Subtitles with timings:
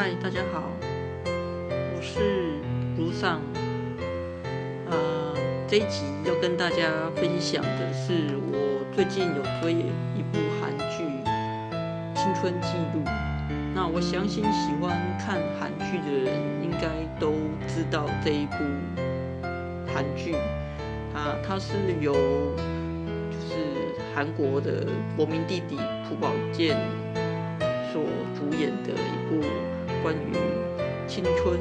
[0.00, 0.62] 嗨，大家好，
[1.24, 2.52] 我是
[2.96, 3.40] 如上。
[4.88, 5.34] 呃，
[5.66, 11.02] 这一集要跟大家分享的是，我最近有追一部韩剧
[12.14, 13.02] 《青春记录》。
[13.74, 16.86] 那我相信喜欢看韩剧的人，应该
[17.18, 17.32] 都
[17.66, 18.54] 知道这一部
[19.92, 20.32] 韩剧。
[21.12, 23.56] 啊，它是由就是
[24.14, 25.76] 韩国的国民弟弟
[26.08, 26.78] 朴宝剑
[27.92, 28.00] 所
[28.38, 29.44] 主演的一部。
[30.02, 30.32] 关于
[31.06, 31.58] 青春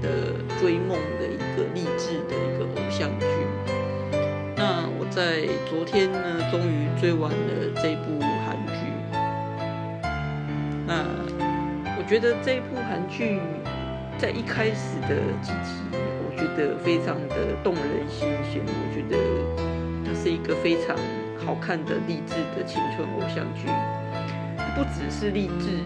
[0.00, 3.26] 的追梦的一个励志的一个偶像剧。
[4.56, 8.80] 那我在昨天呢，终于追完了这部韩剧。
[10.86, 11.04] 那
[11.98, 13.40] 我觉得这部韩剧
[14.16, 18.62] 在一开始的几集，我觉得非常的动人心弦。
[18.64, 19.16] 我觉得
[20.04, 20.96] 它是一个非常
[21.44, 23.68] 好看的励志的青春偶像剧，
[24.74, 25.84] 不只是励志，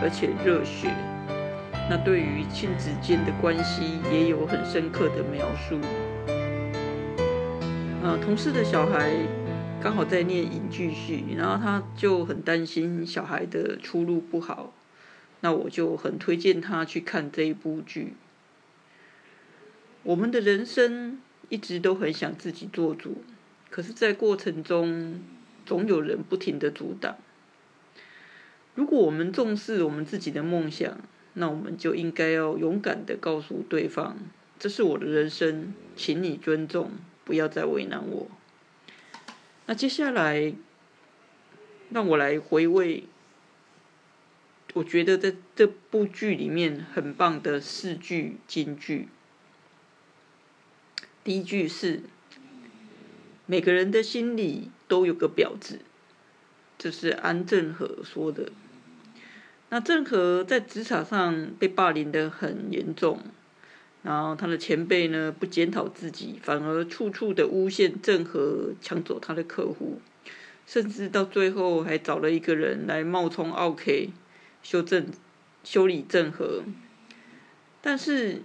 [0.00, 0.88] 而且热血。
[1.90, 5.80] 那对于亲子间的关系也有很深刻的描述。
[8.02, 9.10] 呃，同事的小孩
[9.80, 14.74] 刚好在念影剧系，然后他就很担心小孩的出路不好，
[15.40, 18.12] 那我就很推荐他去看这一部剧。
[20.02, 23.22] 我们的人生一直都很想自己做主，
[23.70, 25.20] 可是，在过程中
[25.64, 27.16] 总有人不停的阻挡。
[28.74, 30.98] 如果我们重视我们自己的梦想，
[31.38, 34.16] 那我们就应该要勇敢的告诉对方，
[34.58, 36.90] 这是我的人生，请你尊重，
[37.24, 38.28] 不要再为难我。
[39.66, 40.52] 那接下来，
[41.90, 43.04] 让我来回味，
[44.74, 49.06] 我觉得在这部剧里面很棒的四句金句。
[51.22, 52.02] 第一句是：
[53.46, 55.82] 每个人的心里都有个婊子，
[56.76, 58.50] 这是安正和说的。
[59.70, 63.20] 那郑和在职场上被霸凌的很严重，
[64.02, 70.00] 然后他的前辈呢不检讨自己，反而处处的诬陷郑和抢走他的客户，
[70.66, 74.08] 甚至到最后还找了一个人来冒充 OK
[74.62, 75.08] 修正
[75.62, 76.62] 修理郑和。
[77.82, 78.40] 但是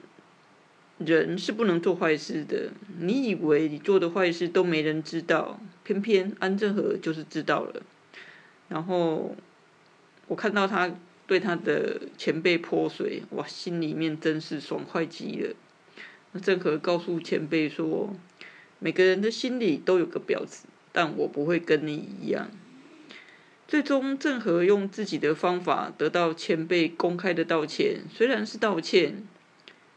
[0.98, 7.82] 人是不能做坏事的，你以为你做的坏事都没人知道，偏偏安正和就是知道了。
[8.68, 9.34] 然后
[10.28, 10.94] 我看到他。
[11.26, 15.56] 对他的前辈泼水，哇，心里面真是爽快极了。
[16.34, 18.16] 那郑和告诉前辈说
[18.80, 22.50] ：“每个人的心里都有个婊子，但我不会跟你一样。”
[23.66, 29.26] 最终，郑和用自己的方法得到前辈公开的道歉，虽然是道歉，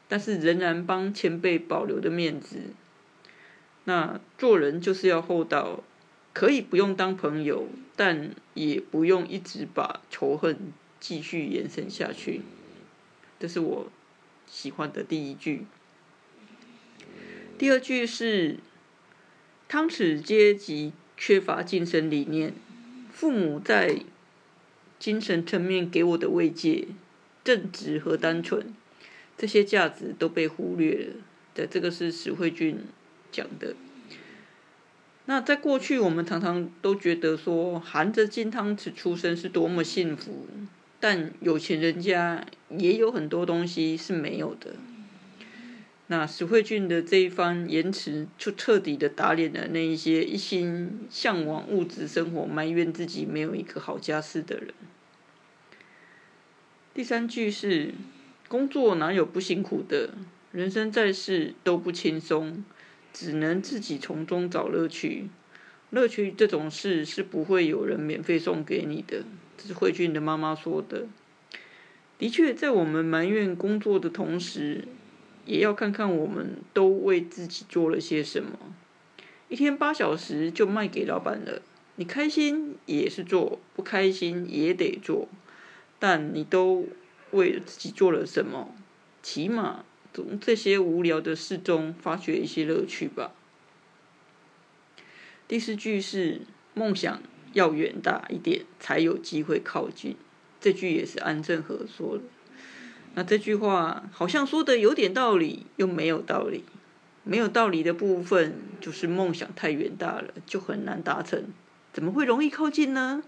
[0.09, 2.59] 但是仍然帮前辈保留的面子。
[3.85, 5.83] 那做人就是要厚道，
[6.33, 7.67] 可以不用当朋友，
[7.97, 10.73] 但也不用一直把仇恨。
[11.09, 12.41] 继续延伸下去，
[13.39, 13.93] 这是我
[14.45, 15.65] 喜欢的第一句。
[17.57, 18.59] 第二句是：
[19.69, 22.55] 汤匙阶级缺乏精神理念，
[23.13, 24.01] 父母在
[24.99, 26.89] 精神层面给我的慰藉、
[27.45, 28.75] 正直和单纯，
[29.39, 31.15] 这些价值都被忽略了。
[31.55, 32.81] 对，这个是史慧俊
[33.31, 33.77] 讲的。
[35.27, 40.49] 那在过去，我们常常都觉得说，含着金汤匙出生是多么幸福。
[40.99, 44.77] 但有钱人家也有很多东西是没有的。
[46.09, 54.73] 那石慧俊的这一番言辞，就彻底的打脸了那一些一心向往物质生活、埋怨自己没有一个好家世的人。
[56.95, 57.93] 第三句是：
[58.49, 60.11] 工作哪有不辛苦的？
[60.53, 62.65] 人生在世都不轻松，
[63.13, 65.29] 只能自己从中找乐趣。
[65.91, 69.25] 乐趣这种事是不会有人免费送给你的。
[69.57, 71.07] 这是慧俊的妈妈说的。
[72.19, 74.87] 的确，在我们埋怨工作的同时，
[75.45, 78.59] 也要看看我们都为自己做了些什么。
[79.49, 81.63] 一天八小时就卖给老板了，
[81.97, 85.29] 你开心也是做，不开心也得做，
[85.99, 86.87] 但你都
[87.33, 88.75] 为自己做了什么？
[89.23, 93.33] 起码从这些无聊的事中发掘一些乐趣吧。
[95.47, 96.41] 第四句是
[96.75, 97.21] 梦想。
[97.57, 100.15] 要远大一点，才有机会靠近。
[100.61, 102.25] 这句也是安正和说的。
[103.15, 106.65] 那这句话好像说的有点道理，又没有道理。
[107.25, 111.45] 没有道理的部分就是梦想太远大了，就很难达成。
[111.95, 113.23] 怎么会容易靠近呢？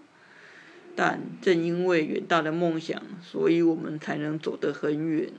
[0.95, 5.31] 但正因为远大的梦想，所以我们才能走得很远，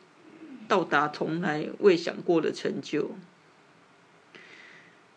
[0.66, 3.12] 到达从来未想过的成就。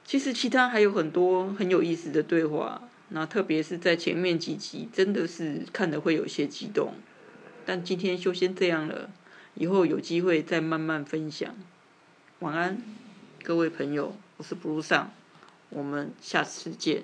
[0.05, 2.87] 其实其他还有很多很有意思的对话。
[3.15, 6.95] 那特别是在前面几集，真的是看的会有些激动。
[7.63, 9.11] 但今天就先这样了，
[9.53, 11.55] 以后有机会再慢慢分享。
[12.39, 12.81] 晚安，
[13.43, 15.11] 各位朋友，我是 Blue 上，
[15.69, 17.03] 我们下次见。